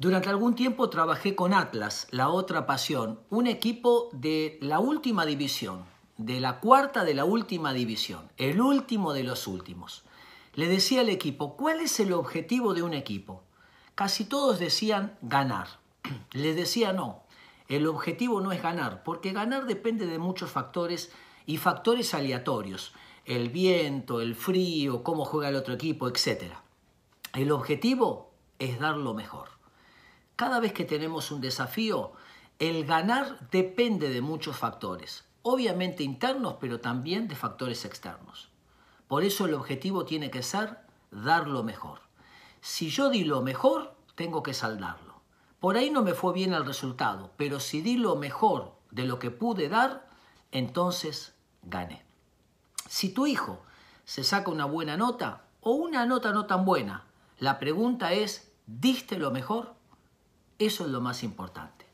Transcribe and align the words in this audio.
Durante 0.00 0.28
algún 0.28 0.54
tiempo 0.54 0.90
trabajé 0.90 1.34
con 1.34 1.52
Atlas, 1.52 2.06
la 2.12 2.28
otra 2.28 2.66
pasión, 2.66 3.18
un 3.30 3.48
equipo 3.48 4.10
de 4.12 4.56
la 4.62 4.78
última 4.78 5.26
división, 5.26 5.86
de 6.16 6.40
la 6.40 6.60
cuarta 6.60 7.02
de 7.02 7.14
la 7.14 7.24
última 7.24 7.72
división, 7.72 8.30
el 8.36 8.60
último 8.60 9.12
de 9.12 9.24
los 9.24 9.48
últimos. 9.48 10.04
Le 10.54 10.68
decía 10.68 11.00
al 11.00 11.08
equipo, 11.08 11.56
¿cuál 11.56 11.80
es 11.80 11.98
el 11.98 12.12
objetivo 12.12 12.74
de 12.74 12.82
un 12.82 12.94
equipo? 12.94 13.42
Casi 13.96 14.24
todos 14.24 14.60
decían 14.60 15.18
ganar. 15.20 15.66
Les 16.30 16.54
decía 16.54 16.92
no, 16.92 17.24
el 17.66 17.88
objetivo 17.88 18.40
no 18.40 18.52
es 18.52 18.62
ganar, 18.62 19.02
porque 19.02 19.32
ganar 19.32 19.66
depende 19.66 20.06
de 20.06 20.20
muchos 20.20 20.48
factores 20.48 21.10
y 21.44 21.56
factores 21.56 22.14
aleatorios, 22.14 22.92
el 23.24 23.48
viento, 23.48 24.20
el 24.20 24.36
frío, 24.36 25.02
cómo 25.02 25.24
juega 25.24 25.48
el 25.48 25.56
otro 25.56 25.74
equipo, 25.74 26.06
etc. 26.06 26.52
El 27.32 27.50
objetivo 27.50 28.30
es 28.60 28.78
dar 28.78 28.96
lo 28.96 29.12
mejor. 29.12 29.57
Cada 30.38 30.60
vez 30.60 30.72
que 30.72 30.84
tenemos 30.84 31.32
un 31.32 31.40
desafío, 31.40 32.12
el 32.60 32.84
ganar 32.84 33.50
depende 33.50 34.08
de 34.08 34.20
muchos 34.20 34.56
factores, 34.56 35.24
obviamente 35.42 36.04
internos, 36.04 36.58
pero 36.60 36.78
también 36.78 37.26
de 37.26 37.34
factores 37.34 37.84
externos. 37.84 38.48
Por 39.08 39.24
eso 39.24 39.46
el 39.46 39.54
objetivo 39.54 40.04
tiene 40.04 40.30
que 40.30 40.44
ser 40.44 40.78
dar 41.10 41.48
lo 41.48 41.64
mejor. 41.64 42.02
Si 42.60 42.88
yo 42.88 43.10
di 43.10 43.24
lo 43.24 43.42
mejor, 43.42 43.96
tengo 44.14 44.44
que 44.44 44.54
saldarlo. 44.54 45.22
Por 45.58 45.76
ahí 45.76 45.90
no 45.90 46.04
me 46.04 46.14
fue 46.14 46.32
bien 46.32 46.52
el 46.52 46.64
resultado, 46.64 47.32
pero 47.36 47.58
si 47.58 47.80
di 47.82 47.96
lo 47.96 48.14
mejor 48.14 48.76
de 48.92 49.06
lo 49.06 49.18
que 49.18 49.32
pude 49.32 49.68
dar, 49.68 50.08
entonces 50.52 51.34
gané. 51.64 52.04
Si 52.88 53.08
tu 53.08 53.26
hijo 53.26 53.58
se 54.04 54.22
saca 54.22 54.52
una 54.52 54.66
buena 54.66 54.96
nota 54.96 55.46
o 55.62 55.72
una 55.72 56.06
nota 56.06 56.30
no 56.30 56.46
tan 56.46 56.64
buena, 56.64 57.06
la 57.40 57.58
pregunta 57.58 58.12
es, 58.12 58.52
¿diste 58.68 59.18
lo 59.18 59.32
mejor? 59.32 59.77
Eso 60.58 60.84
es 60.84 60.90
lo 60.90 61.00
más 61.00 61.22
importante. 61.22 61.86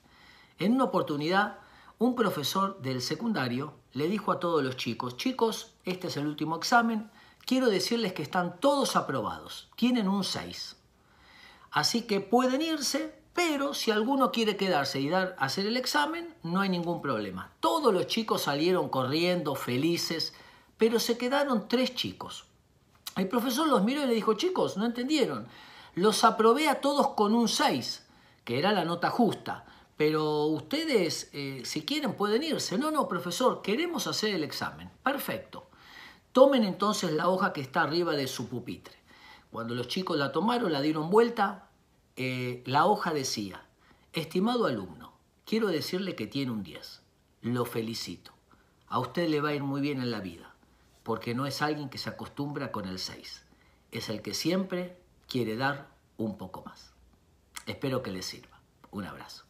En 0.59 0.72
una 0.72 0.84
oportunidad, 0.84 1.58
un 1.98 2.14
profesor 2.14 2.80
del 2.80 3.02
secundario 3.02 3.75
le 3.92 4.08
dijo 4.08 4.33
a 4.33 4.41
todos 4.41 4.64
los 4.64 4.77
chicos, 4.78 5.19
chicos, 5.19 5.75
este 5.84 6.06
es 6.06 6.16
el 6.16 6.27
último 6.27 6.56
examen, 6.56 7.11
quiero 7.44 7.69
decirles 7.69 8.14
que 8.14 8.22
están 8.22 8.58
todos 8.61 8.97
aprobados, 8.97 9.69
tienen 9.77 10.08
un 10.08 10.24
6. 10.24 10.77
Así 11.72 12.02
que 12.02 12.20
pueden 12.20 12.62
irse, 12.62 13.14
pero 13.34 13.74
si 13.74 13.91
alguno 13.91 14.33
quiere 14.33 14.56
quedarse 14.56 14.98
y 14.98 15.11
dar, 15.11 15.36
hacer 15.39 15.67
el 15.67 15.77
examen, 15.77 16.34
no 16.42 16.61
hay 16.61 16.70
ningún 16.70 17.02
problema. 17.02 17.52
Todos 17.61 17.92
los 17.92 18.06
chicos 18.06 18.42
salieron 18.42 18.89
corriendo, 18.89 19.56
felices, 19.56 20.33
pero 20.78 20.98
se 20.98 21.19
quedaron 21.19 21.69
tres 21.69 21.94
chicos. 21.94 22.46
El 23.17 23.28
profesor 23.28 23.69
los 23.69 23.84
miró 23.84 24.05
y 24.05 24.06
le 24.06 24.14
dijo, 24.14 24.34
chicos, 24.34 24.78
no 24.78 24.86
entendieron, 24.86 25.48
los 25.94 26.24
aprobé 26.24 26.69
a 26.70 26.80
todos 26.80 27.08
con 27.08 27.34
un 27.34 27.48
6 27.48 28.03
que 28.45 28.59
era 28.59 28.73
la 28.73 28.84
nota 28.84 29.11
justa. 29.11 29.64
Pero 29.97 30.47
ustedes, 30.47 31.31
eh, 31.33 31.62
si 31.64 31.84
quieren, 31.84 32.14
pueden 32.14 32.42
irse. 32.42 32.78
No, 32.78 32.91
no, 32.91 33.09
profesor, 33.09 33.62
queremos 33.62 34.06
hacer 34.06 34.34
el 34.34 34.45
examen. 34.45 34.91
Perfecto. 35.03 35.69
Tomen 36.33 36.64
entonces 36.64 37.12
la 37.12 37.28
hoja 37.28 37.53
que 37.53 37.61
está 37.61 37.83
arriba 37.83 38.14
de 38.14 38.27
su 38.27 38.48
pupitre. 38.48 38.97
Cuando 39.53 39.75
los 39.75 39.86
chicos 39.86 40.17
la 40.19 40.33
tomaron, 40.33 40.73
la 40.73 40.81
dieron 40.81 41.11
vuelta, 41.11 41.69
eh, 42.17 42.64
la 42.67 42.86
hoja 42.86 43.12
decía, 43.12 43.64
estimado 44.12 44.67
alumno, 44.67 45.12
quiero 45.45 45.69
decirle 45.69 46.17
que 46.17 46.27
tiene 46.27 46.51
un 46.51 46.64
10. 46.64 47.03
Lo 47.42 47.64
felicito. 47.64 48.33
A 48.89 48.98
usted 48.98 49.29
le 49.29 49.41
va 49.41 49.51
a 49.51 49.55
ir 49.55 49.62
muy 49.62 49.81
bien 49.81 50.01
en 50.01 50.11
la 50.11 50.20
vida, 50.20 50.55
porque 51.05 51.34
no 51.34 51.47
es 51.47 51.62
alguien 51.62 51.89
que 51.89 51.98
se 51.98 52.11
acostumbra 52.11 52.73
con 52.73 52.89
el 52.89 52.98
6. 52.98 53.45
Es 53.92 54.08
el 54.08 54.23
que 54.23 54.34
siempre 54.34 54.98
quiere 55.29 55.56
dar 55.56 55.89
un 56.17 56.36
poco 56.36 56.62
más. 56.64 56.94
Espero 57.67 58.03
que 58.03 58.11
les 58.11 58.27
sirva. 58.27 58.61
Un 58.91 59.05
abrazo. 59.05 59.45